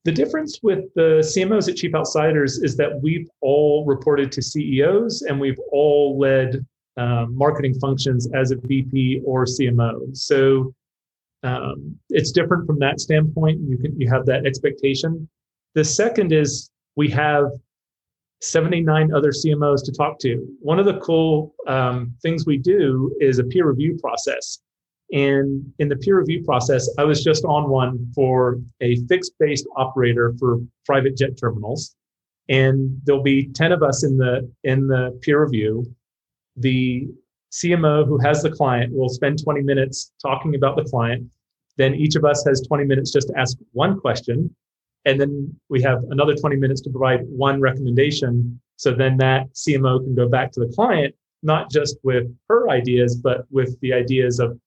The 0.05 0.11
difference 0.13 0.59
with 0.63 0.85
the 0.95 1.19
CMOs 1.19 1.67
at 1.67 1.75
Chief 1.75 1.93
Outsiders 1.93 2.59
is 2.59 2.77
that 2.77 3.01
we've 3.01 3.27
all 3.41 3.85
reported 3.85 4.31
to 4.31 4.41
CEOs 4.41 5.23
and 5.23 5.39
we've 5.39 5.59
all 5.71 6.17
led 6.17 6.65
um, 6.99 7.35
marketing 7.35 7.73
functions 7.79 8.27
as 8.33 8.51
a 8.51 8.57
VP 8.57 9.21
or 9.25 9.45
CMO. 9.45 10.15
So 10.15 10.73
um, 11.43 11.97
it's 12.09 12.31
different 12.31 12.67
from 12.67 12.77
that 12.79 12.99
standpoint. 12.99 13.61
You 13.61 13.77
can 13.77 13.99
you 13.99 14.09
have 14.09 14.25
that 14.25 14.45
expectation. 14.45 15.29
The 15.75 15.85
second 15.85 16.33
is 16.33 16.69
we 16.97 17.09
have 17.11 17.45
79 18.41 19.13
other 19.13 19.31
CMOs 19.31 19.83
to 19.85 19.93
talk 19.93 20.19
to. 20.19 20.45
One 20.59 20.77
of 20.79 20.85
the 20.85 20.99
cool 20.99 21.55
um, 21.67 22.13
things 22.21 22.45
we 22.45 22.57
do 22.57 23.15
is 23.21 23.39
a 23.39 23.45
peer 23.45 23.69
review 23.69 23.97
process. 24.01 24.59
And 25.11 25.71
in 25.79 25.87
the 25.87 25.95
peer 25.95 26.19
review 26.19 26.43
process, 26.43 26.89
I 26.97 27.05
was 27.05 27.23
just 27.23 27.45
on 27.45 27.69
one 27.69 28.11
for 28.13 28.59
a 28.81 28.97
fixed 29.07 29.33
based 29.39 29.67
operator 29.77 30.35
for 30.37 30.59
private 30.85 31.15
jet 31.15 31.37
terminals. 31.37 31.95
And 32.49 32.99
there'll 33.05 33.23
be 33.23 33.47
10 33.47 33.71
of 33.71 33.83
us 33.83 34.03
in 34.03 34.17
the 34.17 34.51
in 34.65 34.87
the 34.87 35.17
peer 35.21 35.43
review 35.43 35.95
the 36.59 37.07
CMO 37.51 38.05
who 38.05 38.17
has 38.19 38.43
the 38.43 38.51
client 38.51 38.93
will 38.93 39.09
spend 39.09 39.43
20 39.43 39.61
minutes 39.61 40.11
talking 40.21 40.55
about 40.55 40.75
the 40.75 40.83
client. 40.83 41.27
Then 41.77 41.95
each 41.95 42.15
of 42.15 42.25
us 42.25 42.43
has 42.45 42.61
20 42.61 42.83
minutes 42.85 43.11
just 43.11 43.29
to 43.29 43.39
ask 43.39 43.57
one 43.71 43.99
question. 43.99 44.53
And 45.05 45.19
then 45.19 45.55
we 45.69 45.81
have 45.81 46.03
another 46.11 46.35
20 46.35 46.57
minutes 46.57 46.81
to 46.81 46.89
provide 46.89 47.21
one 47.27 47.59
recommendation. 47.61 48.59
So 48.75 48.93
then 48.93 49.17
that 49.17 49.47
CMO 49.53 50.03
can 50.03 50.13
go 50.13 50.27
back 50.27 50.51
to 50.53 50.59
the 50.59 50.71
client, 50.73 51.15
not 51.41 51.71
just 51.71 51.97
with 52.03 52.27
her 52.49 52.69
ideas, 52.69 53.15
but 53.15 53.45
with 53.49 53.79
the 53.79 53.93
ideas 53.93 54.39
of 54.39 54.59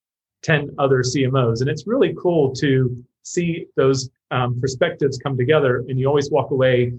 10 0.42 0.70
other 0.78 1.02
CMOs. 1.02 1.60
And 1.60 1.70
it's 1.70 1.86
really 1.86 2.14
cool 2.18 2.52
to 2.54 3.04
see 3.22 3.66
those 3.76 4.10
um, 4.30 4.60
perspectives 4.60 5.18
come 5.18 5.36
together. 5.36 5.84
And 5.88 6.00
you 6.00 6.06
always 6.08 6.30
walk 6.30 6.50
away 6.50 6.94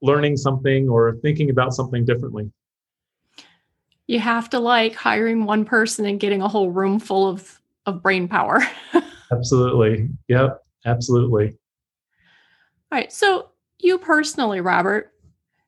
learning 0.00 0.36
something 0.36 0.88
or 0.88 1.16
thinking 1.22 1.50
about 1.50 1.74
something 1.74 2.04
differently 2.04 2.50
you 4.08 4.18
have 4.18 4.50
to 4.50 4.58
like 4.58 4.94
hiring 4.96 5.44
one 5.44 5.64
person 5.64 6.06
and 6.06 6.18
getting 6.18 6.42
a 6.42 6.48
whole 6.48 6.70
room 6.70 6.98
full 6.98 7.28
of 7.28 7.60
of 7.86 8.02
brain 8.02 8.26
power. 8.26 8.60
absolutely. 9.32 10.08
Yep. 10.28 10.62
Absolutely. 10.84 11.56
All 12.90 12.98
right. 12.98 13.12
So 13.12 13.50
you 13.78 13.98
personally, 13.98 14.60
Robert, 14.60 15.12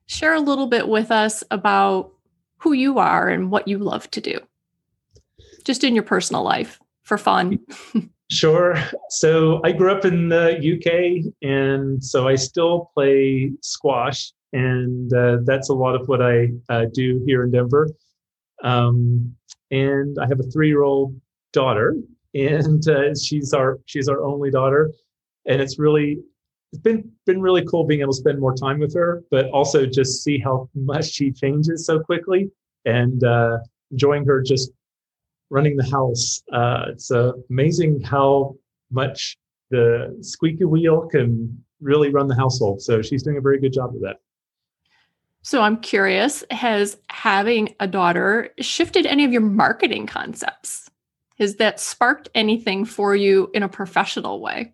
share 0.07 0.33
a 0.33 0.39
little 0.39 0.67
bit 0.67 0.87
with 0.87 1.11
us 1.11 1.43
about 1.51 2.11
who 2.57 2.73
you 2.73 2.99
are 2.99 3.29
and 3.29 3.49
what 3.49 3.67
you 3.67 3.77
love 3.77 4.09
to 4.11 4.21
do. 4.21 4.39
Just 5.63 5.83
in 5.83 5.95
your 5.95 6.03
personal 6.03 6.43
life 6.43 6.79
for 7.03 7.17
fun. 7.17 7.59
Sure. 8.31 8.75
So 9.09 9.59
I 9.65 9.73
grew 9.73 9.91
up 9.91 10.05
in 10.05 10.29
the 10.29 10.55
UK, 10.55 11.33
and 11.41 12.01
so 12.01 12.29
I 12.29 12.35
still 12.35 12.89
play 12.93 13.51
squash, 13.61 14.31
and 14.53 15.11
uh, 15.13 15.39
that's 15.43 15.67
a 15.67 15.73
lot 15.73 15.95
of 15.95 16.07
what 16.07 16.21
I 16.21 16.51
uh, 16.69 16.85
do 16.93 17.21
here 17.25 17.43
in 17.43 17.51
Denver. 17.51 17.89
Um, 18.63 19.35
and 19.71 20.17
I 20.19 20.27
have 20.27 20.39
a 20.39 20.43
three-year-old 20.43 21.19
daughter, 21.53 21.95
and 22.33 22.87
uh, 22.87 23.15
she's 23.15 23.53
our 23.53 23.79
she's 23.85 24.07
our 24.07 24.23
only 24.23 24.51
daughter, 24.51 24.91
and 25.45 25.61
it's 25.61 25.79
really 25.79 26.19
it's 26.71 26.81
been 26.81 27.11
been 27.25 27.41
really 27.41 27.65
cool 27.65 27.85
being 27.85 28.01
able 28.01 28.13
to 28.13 28.17
spend 28.17 28.39
more 28.39 28.55
time 28.55 28.79
with 28.79 28.93
her, 28.93 29.23
but 29.31 29.49
also 29.49 29.85
just 29.85 30.23
see 30.23 30.37
how 30.39 30.69
much 30.75 31.11
she 31.11 31.31
changes 31.31 31.85
so 31.85 31.99
quickly, 31.99 32.49
and 32.85 33.23
uh, 33.23 33.57
enjoying 33.91 34.25
her 34.25 34.41
just 34.41 34.71
running 35.49 35.75
the 35.75 35.89
house. 35.89 36.41
Uh, 36.51 36.85
it's 36.89 37.11
uh, 37.11 37.33
amazing 37.49 38.01
how 38.01 38.55
much 38.91 39.37
the 39.69 40.17
squeaky 40.21 40.65
wheel 40.65 41.07
can 41.07 41.63
really 41.81 42.09
run 42.09 42.27
the 42.27 42.35
household. 42.35 42.81
So 42.81 43.01
she's 43.01 43.23
doing 43.23 43.37
a 43.37 43.41
very 43.41 43.59
good 43.59 43.73
job 43.73 43.95
of 43.95 44.01
that. 44.01 44.17
So 45.43 45.61
I'm 45.61 45.77
curious, 45.77 46.43
has 46.51 46.97
having 47.09 47.75
a 47.79 47.87
daughter 47.87 48.49
shifted 48.59 49.05
any 49.05 49.25
of 49.25 49.31
your 49.31 49.41
marketing 49.41 50.05
concepts? 50.05 50.89
Has 51.39 51.55
that 51.55 51.79
sparked 51.79 52.29
anything 52.35 52.85
for 52.85 53.15
you 53.15 53.49
in 53.53 53.63
a 53.63 53.69
professional 53.69 54.39
way? 54.39 54.73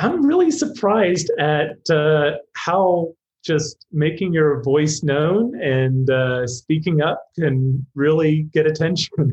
I'm 0.00 0.24
really 0.24 0.50
surprised 0.50 1.30
at 1.38 1.90
uh, 1.90 2.36
how 2.54 3.12
just 3.42 3.86
making 3.92 4.32
your 4.32 4.62
voice 4.62 5.02
known 5.02 5.60
and 5.60 6.08
uh, 6.08 6.46
speaking 6.46 7.02
up 7.02 7.22
can 7.34 7.84
really 7.94 8.44
get 8.52 8.66
attention. 8.66 9.10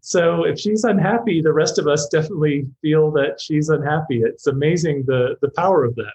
so 0.00 0.44
if 0.44 0.58
she's 0.58 0.84
unhappy, 0.84 1.42
the 1.42 1.52
rest 1.52 1.78
of 1.78 1.88
us 1.88 2.08
definitely 2.08 2.66
feel 2.80 3.10
that 3.10 3.40
she's 3.40 3.68
unhappy. 3.68 4.22
It's 4.22 4.46
amazing 4.46 5.04
the 5.06 5.36
the 5.42 5.50
power 5.50 5.84
of 5.84 5.96
that. 5.96 6.12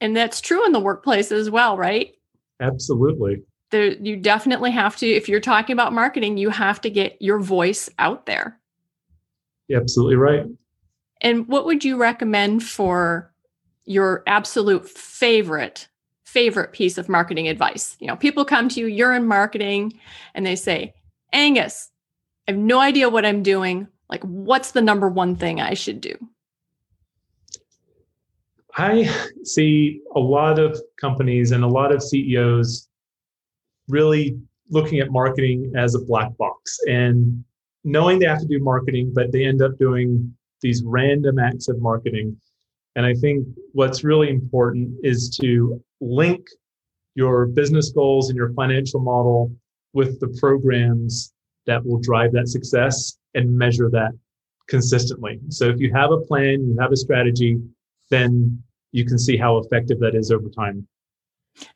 And 0.00 0.16
that's 0.16 0.40
true 0.40 0.64
in 0.66 0.72
the 0.72 0.80
workplace 0.80 1.32
as 1.32 1.50
well, 1.50 1.76
right? 1.76 2.14
Absolutely. 2.60 3.42
There, 3.70 3.92
you 3.94 4.16
definitely 4.16 4.70
have 4.70 4.96
to, 4.96 5.06
if 5.06 5.28
you're 5.28 5.40
talking 5.40 5.72
about 5.72 5.92
marketing, 5.92 6.36
you 6.36 6.50
have 6.50 6.80
to 6.82 6.90
get 6.90 7.20
your 7.20 7.38
voice 7.38 7.88
out 7.98 8.26
there. 8.26 8.58
You're 9.68 9.80
absolutely 9.80 10.16
right. 10.16 10.44
And 11.20 11.48
what 11.48 11.64
would 11.64 11.84
you 11.84 11.96
recommend 11.96 12.62
for 12.62 13.32
your 13.84 14.22
absolute 14.26 14.88
favorite 14.88 15.88
favorite 16.24 16.72
piece 16.72 16.98
of 16.98 17.08
marketing 17.08 17.48
advice? 17.48 17.96
You 18.00 18.08
know, 18.08 18.16
people 18.16 18.44
come 18.44 18.68
to 18.70 18.80
you, 18.80 18.86
you're 18.86 19.14
in 19.14 19.26
marketing, 19.26 19.98
and 20.34 20.44
they 20.44 20.56
say, 20.56 20.92
Angus, 21.32 21.90
I 22.48 22.52
have 22.52 22.60
no 22.60 22.80
idea 22.80 23.08
what 23.08 23.24
I'm 23.24 23.42
doing. 23.42 23.86
Like, 24.10 24.22
what's 24.24 24.72
the 24.72 24.82
number 24.82 25.08
one 25.08 25.36
thing 25.36 25.60
I 25.60 25.74
should 25.74 26.00
do? 26.00 26.14
I 28.76 29.08
see 29.44 30.00
a 30.14 30.20
lot 30.20 30.58
of 30.58 30.80
companies 31.00 31.52
and 31.52 31.62
a 31.62 31.68
lot 31.68 31.92
of 31.92 32.02
CEOs 32.02 32.88
really 33.88 34.36
looking 34.70 34.98
at 34.98 35.10
marketing 35.10 35.72
as 35.76 35.94
a 35.94 36.00
black 36.00 36.36
box 36.38 36.78
and 36.88 37.44
knowing 37.84 38.18
they 38.18 38.26
have 38.26 38.40
to 38.40 38.46
do 38.46 38.58
marketing, 38.58 39.12
but 39.14 39.30
they 39.30 39.44
end 39.44 39.62
up 39.62 39.78
doing 39.78 40.34
these 40.60 40.82
random 40.84 41.38
acts 41.38 41.68
of 41.68 41.80
marketing. 41.80 42.36
And 42.96 43.04
I 43.04 43.14
think 43.14 43.46
what's 43.72 44.02
really 44.02 44.30
important 44.30 44.96
is 45.02 45.36
to 45.40 45.82
link 46.00 46.46
your 47.14 47.46
business 47.46 47.90
goals 47.90 48.30
and 48.30 48.36
your 48.36 48.52
financial 48.54 49.00
model 49.00 49.54
with 49.92 50.18
the 50.18 50.28
programs 50.40 51.32
that 51.66 51.84
will 51.84 51.98
drive 51.98 52.32
that 52.32 52.48
success 52.48 53.18
and 53.34 53.56
measure 53.56 53.90
that 53.90 54.12
consistently. 54.68 55.38
So 55.48 55.68
if 55.68 55.78
you 55.78 55.92
have 55.92 56.10
a 56.10 56.20
plan, 56.20 56.66
you 56.66 56.76
have 56.80 56.92
a 56.92 56.96
strategy, 56.96 57.58
then 58.10 58.62
you 58.92 59.04
can 59.04 59.18
see 59.18 59.36
how 59.36 59.58
effective 59.58 59.98
that 60.00 60.14
is 60.14 60.30
over 60.30 60.48
time. 60.48 60.86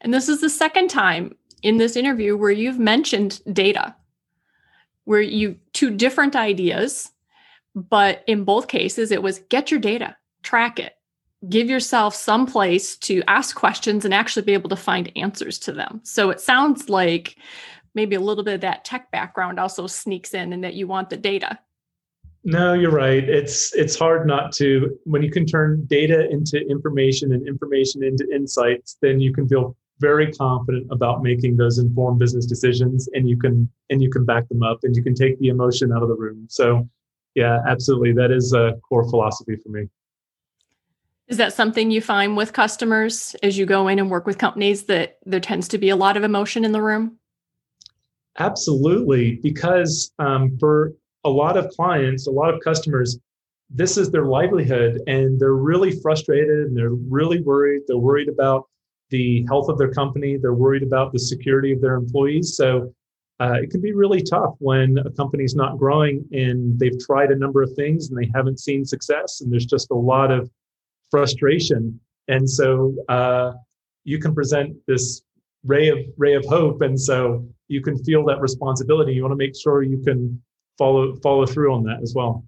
And 0.00 0.12
this 0.12 0.28
is 0.28 0.40
the 0.40 0.50
second 0.50 0.88
time 0.88 1.34
in 1.62 1.76
this 1.76 1.96
interview 1.96 2.36
where 2.36 2.50
you've 2.50 2.78
mentioned 2.78 3.40
data, 3.52 3.94
where 5.04 5.20
you 5.20 5.56
two 5.72 5.90
different 5.90 6.36
ideas, 6.36 7.10
but 7.74 8.22
in 8.26 8.44
both 8.44 8.68
cases 8.68 9.10
it 9.10 9.22
was 9.22 9.40
get 9.48 9.70
your 9.70 9.80
data, 9.80 10.16
track 10.42 10.78
it, 10.78 10.94
give 11.48 11.68
yourself 11.68 12.14
some 12.14 12.46
place 12.46 12.96
to 12.96 13.22
ask 13.28 13.56
questions 13.56 14.04
and 14.04 14.14
actually 14.14 14.42
be 14.42 14.54
able 14.54 14.68
to 14.68 14.76
find 14.76 15.12
answers 15.16 15.58
to 15.60 15.72
them. 15.72 16.00
So 16.02 16.30
it 16.30 16.40
sounds 16.40 16.88
like 16.88 17.36
maybe 17.94 18.16
a 18.16 18.20
little 18.20 18.44
bit 18.44 18.54
of 18.54 18.60
that 18.62 18.84
tech 18.84 19.10
background 19.10 19.58
also 19.58 19.86
sneaks 19.86 20.34
in 20.34 20.52
and 20.52 20.62
that 20.64 20.74
you 20.74 20.86
want 20.86 21.10
the 21.10 21.16
data. 21.16 21.58
No, 22.48 22.72
you're 22.72 22.90
right. 22.90 23.28
It's 23.28 23.74
it's 23.74 23.94
hard 23.94 24.26
not 24.26 24.52
to 24.52 24.98
when 25.04 25.22
you 25.22 25.30
can 25.30 25.44
turn 25.44 25.84
data 25.84 26.30
into 26.30 26.58
information 26.66 27.34
and 27.34 27.46
information 27.46 28.02
into 28.02 28.26
insights, 28.34 28.96
then 29.02 29.20
you 29.20 29.34
can 29.34 29.46
feel 29.46 29.76
very 30.00 30.32
confident 30.32 30.86
about 30.90 31.22
making 31.22 31.58
those 31.58 31.76
informed 31.76 32.18
business 32.18 32.46
decisions 32.46 33.06
and 33.12 33.28
you 33.28 33.38
can 33.38 33.70
and 33.90 34.00
you 34.00 34.08
can 34.08 34.24
back 34.24 34.48
them 34.48 34.62
up 34.62 34.78
and 34.82 34.96
you 34.96 35.02
can 35.02 35.14
take 35.14 35.38
the 35.40 35.48
emotion 35.48 35.92
out 35.92 36.02
of 36.02 36.08
the 36.08 36.14
room. 36.14 36.46
So 36.48 36.88
yeah, 37.34 37.58
absolutely. 37.68 38.14
That 38.14 38.30
is 38.30 38.54
a 38.54 38.80
core 38.88 39.06
philosophy 39.10 39.56
for 39.56 39.68
me. 39.68 39.86
Is 41.26 41.36
that 41.36 41.52
something 41.52 41.90
you 41.90 42.00
find 42.00 42.34
with 42.34 42.54
customers 42.54 43.36
as 43.42 43.58
you 43.58 43.66
go 43.66 43.88
in 43.88 43.98
and 43.98 44.10
work 44.10 44.24
with 44.24 44.38
companies 44.38 44.84
that 44.84 45.18
there 45.26 45.38
tends 45.38 45.68
to 45.68 45.76
be 45.76 45.90
a 45.90 45.96
lot 45.96 46.16
of 46.16 46.24
emotion 46.24 46.64
in 46.64 46.72
the 46.72 46.80
room? 46.80 47.18
Absolutely, 48.38 49.34
because 49.42 50.12
um, 50.18 50.56
for 50.58 50.94
a 51.28 51.30
lot 51.30 51.56
of 51.56 51.68
clients, 51.70 52.26
a 52.26 52.30
lot 52.30 52.52
of 52.52 52.60
customers, 52.60 53.18
this 53.70 53.96
is 53.98 54.10
their 54.10 54.24
livelihood 54.24 55.02
and 55.06 55.38
they're 55.38 55.62
really 55.72 55.92
frustrated 56.00 56.58
and 56.66 56.76
they're 56.76 56.98
really 57.18 57.42
worried. 57.42 57.82
They're 57.86 57.98
worried 57.98 58.28
about 58.28 58.64
the 59.10 59.44
health 59.46 59.68
of 59.68 59.78
their 59.78 59.90
company, 59.90 60.36
they're 60.36 60.54
worried 60.54 60.82
about 60.82 61.12
the 61.12 61.18
security 61.18 61.72
of 61.72 61.80
their 61.80 61.94
employees. 61.94 62.56
So 62.56 62.92
uh, 63.40 63.56
it 63.62 63.70
can 63.70 63.80
be 63.80 63.92
really 63.92 64.22
tough 64.22 64.54
when 64.58 64.98
a 64.98 65.10
company's 65.10 65.54
not 65.54 65.78
growing 65.78 66.24
and 66.32 66.78
they've 66.78 66.98
tried 66.98 67.30
a 67.30 67.36
number 67.36 67.62
of 67.62 67.72
things 67.74 68.08
and 68.08 68.18
they 68.18 68.30
haven't 68.34 68.58
seen 68.58 68.84
success 68.84 69.40
and 69.40 69.52
there's 69.52 69.66
just 69.66 69.90
a 69.90 69.94
lot 69.94 70.30
of 70.30 70.50
frustration. 71.10 72.00
And 72.28 72.48
so 72.48 72.94
uh, 73.08 73.52
you 74.04 74.18
can 74.18 74.34
present 74.34 74.76
this 74.86 75.22
ray 75.64 75.88
of 75.88 75.98
ray 76.16 76.34
of 76.34 76.44
hope, 76.46 76.82
and 76.82 76.98
so 77.00 77.46
you 77.68 77.80
can 77.82 77.96
feel 78.04 78.24
that 78.26 78.40
responsibility. 78.40 79.12
You 79.12 79.22
want 79.22 79.32
to 79.32 79.36
make 79.36 79.56
sure 79.56 79.82
you 79.82 79.98
can 80.02 80.40
follow 80.78 81.16
follow 81.16 81.44
through 81.44 81.74
on 81.74 81.82
that 81.84 82.00
as 82.02 82.14
well. 82.14 82.44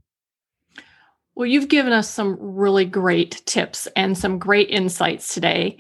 Well, 1.35 1.47
you've 1.47 1.69
given 1.69 1.93
us 1.93 2.09
some 2.09 2.37
really 2.41 2.85
great 2.85 3.43
tips 3.47 3.87
and 3.97 4.17
some 4.17 4.39
great 4.39 4.71
insights 4.71 5.35
today. 5.35 5.79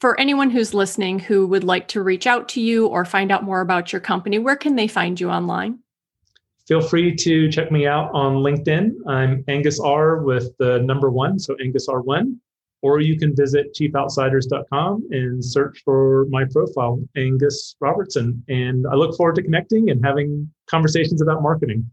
For 0.00 0.18
anyone 0.20 0.50
who's 0.50 0.74
listening 0.74 1.18
who 1.18 1.46
would 1.46 1.64
like 1.64 1.88
to 1.88 2.02
reach 2.02 2.26
out 2.26 2.48
to 2.50 2.60
you 2.60 2.86
or 2.86 3.04
find 3.04 3.30
out 3.32 3.44
more 3.44 3.60
about 3.60 3.92
your 3.92 4.00
company, 4.00 4.38
where 4.38 4.56
can 4.56 4.76
they 4.76 4.88
find 4.88 5.18
you 5.18 5.30
online? 5.30 5.78
Feel 6.66 6.80
free 6.80 7.14
to 7.16 7.50
check 7.50 7.70
me 7.70 7.86
out 7.86 8.10
on 8.14 8.36
LinkedIn. 8.36 8.90
I'm 9.06 9.44
Angus 9.48 9.80
R 9.80 10.22
with 10.22 10.56
the 10.58 10.80
number 10.80 11.10
one, 11.10 11.38
so 11.38 11.56
Angus 11.62 11.88
R1. 11.88 12.36
Or 12.84 13.00
you 13.00 13.18
can 13.18 13.34
visit 13.34 13.74
chiefoutsiders.com 13.74 15.08
and 15.10 15.42
search 15.42 15.80
for 15.86 16.26
my 16.28 16.44
profile, 16.44 17.02
Angus 17.16 17.76
Robertson. 17.80 18.44
And 18.50 18.86
I 18.86 18.94
look 18.94 19.16
forward 19.16 19.36
to 19.36 19.42
connecting 19.42 19.88
and 19.88 20.04
having 20.04 20.52
conversations 20.66 21.22
about 21.22 21.40
marketing. 21.40 21.90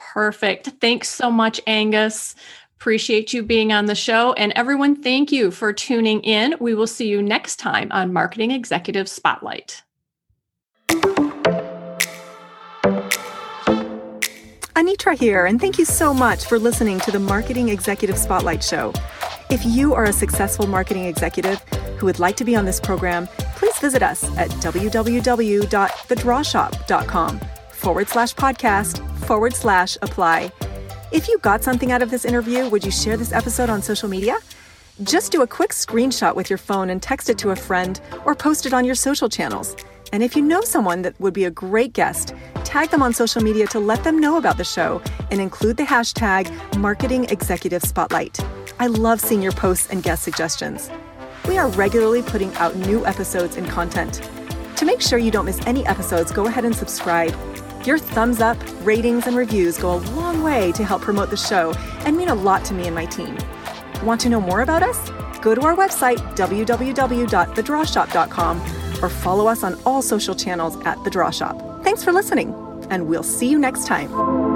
Perfect. 0.00 0.70
Thanks 0.80 1.10
so 1.10 1.30
much, 1.30 1.60
Angus. 1.68 2.34
Appreciate 2.80 3.32
you 3.32 3.44
being 3.44 3.72
on 3.72 3.86
the 3.86 3.94
show. 3.94 4.32
And 4.32 4.52
everyone, 4.56 5.00
thank 5.00 5.30
you 5.30 5.52
for 5.52 5.72
tuning 5.72 6.22
in. 6.22 6.56
We 6.58 6.74
will 6.74 6.88
see 6.88 7.06
you 7.06 7.22
next 7.22 7.60
time 7.60 7.92
on 7.92 8.12
Marketing 8.12 8.50
Executive 8.50 9.08
Spotlight. 9.08 9.84
Anitra 14.74 15.16
here, 15.16 15.46
and 15.46 15.60
thank 15.60 15.78
you 15.78 15.84
so 15.84 16.12
much 16.12 16.46
for 16.46 16.58
listening 16.58 16.98
to 17.00 17.12
the 17.12 17.20
Marketing 17.20 17.68
Executive 17.68 18.18
Spotlight 18.18 18.64
Show. 18.64 18.92
If 19.50 19.64
you 19.64 19.94
are 19.94 20.04
a 20.04 20.12
successful 20.12 20.66
marketing 20.66 21.04
executive 21.04 21.60
who 21.98 22.06
would 22.06 22.18
like 22.18 22.36
to 22.36 22.44
be 22.44 22.56
on 22.56 22.64
this 22.64 22.80
program, 22.80 23.28
please 23.56 23.78
visit 23.78 24.02
us 24.02 24.24
at 24.36 24.50
www.thedrawshop.com 24.50 27.40
forward 27.70 28.08
slash 28.08 28.34
podcast 28.34 29.18
forward 29.18 29.54
slash 29.54 29.96
apply. 30.02 30.50
If 31.12 31.28
you 31.28 31.38
got 31.38 31.62
something 31.62 31.92
out 31.92 32.02
of 32.02 32.10
this 32.10 32.24
interview, 32.24 32.68
would 32.68 32.84
you 32.84 32.90
share 32.90 33.16
this 33.16 33.32
episode 33.32 33.70
on 33.70 33.82
social 33.82 34.08
media? 34.08 34.36
Just 35.02 35.30
do 35.30 35.42
a 35.42 35.46
quick 35.46 35.70
screenshot 35.70 36.34
with 36.34 36.48
your 36.48 36.58
phone 36.58 36.90
and 36.90 37.02
text 37.02 37.28
it 37.28 37.38
to 37.38 37.50
a 37.50 37.56
friend 37.56 38.00
or 38.24 38.34
post 38.34 38.66
it 38.66 38.72
on 38.72 38.84
your 38.84 38.94
social 38.94 39.28
channels. 39.28 39.76
And 40.12 40.22
if 40.22 40.36
you 40.36 40.42
know 40.42 40.60
someone 40.62 41.02
that 41.02 41.18
would 41.20 41.34
be 41.34 41.44
a 41.44 41.50
great 41.50 41.92
guest, 41.92 42.34
tag 42.64 42.90
them 42.90 43.02
on 43.02 43.12
social 43.12 43.42
media 43.42 43.66
to 43.68 43.80
let 43.80 44.04
them 44.04 44.20
know 44.20 44.38
about 44.38 44.56
the 44.56 44.64
show 44.64 45.02
and 45.30 45.40
include 45.40 45.76
the 45.76 45.82
hashtag 45.82 46.48
Marketing 46.78 47.24
Executive 47.24 47.82
Spotlight. 47.82 48.38
I 48.78 48.88
love 48.88 49.20
seeing 49.20 49.42
your 49.42 49.52
posts 49.52 49.88
and 49.90 50.02
guest 50.02 50.22
suggestions. 50.22 50.90
We 51.48 51.58
are 51.58 51.68
regularly 51.68 52.22
putting 52.22 52.54
out 52.54 52.76
new 52.76 53.04
episodes 53.06 53.56
and 53.56 53.68
content. 53.68 54.28
To 54.76 54.84
make 54.84 55.00
sure 55.00 55.18
you 55.18 55.30
don't 55.30 55.44
miss 55.44 55.64
any 55.66 55.86
episodes, 55.86 56.32
go 56.32 56.46
ahead 56.46 56.64
and 56.64 56.74
subscribe. 56.74 57.34
Your 57.86 57.98
thumbs 57.98 58.40
up, 58.40 58.56
ratings, 58.82 59.26
and 59.26 59.36
reviews 59.36 59.78
go 59.78 59.94
a 59.94 60.00
long 60.16 60.42
way 60.42 60.72
to 60.72 60.84
help 60.84 61.02
promote 61.02 61.30
the 61.30 61.36
show 61.36 61.72
and 62.04 62.16
mean 62.16 62.28
a 62.28 62.34
lot 62.34 62.64
to 62.66 62.74
me 62.74 62.86
and 62.86 62.94
my 62.94 63.06
team. 63.06 63.36
Want 64.02 64.20
to 64.22 64.28
know 64.28 64.40
more 64.40 64.62
about 64.62 64.82
us? 64.82 65.10
Go 65.40 65.54
to 65.54 65.60
our 65.62 65.76
website, 65.76 66.18
www.thedrawshop.com 66.36 68.60
or 69.02 69.08
follow 69.08 69.46
us 69.46 69.62
on 69.62 69.80
all 69.84 70.02
social 70.02 70.34
channels 70.34 70.76
at 70.86 71.02
The 71.04 71.10
Draw 71.10 71.30
Shop. 71.30 71.84
Thanks 71.84 72.02
for 72.02 72.12
listening, 72.12 72.54
and 72.88 73.06
we'll 73.06 73.22
see 73.22 73.50
you 73.50 73.58
next 73.58 73.86
time. 73.86 74.53